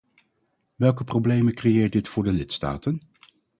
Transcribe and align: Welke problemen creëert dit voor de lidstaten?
Welke 0.75 1.03
problemen 1.03 1.53
creëert 1.53 1.91
dit 1.91 2.07
voor 2.07 2.23
de 2.23 2.31
lidstaten? 2.33 3.01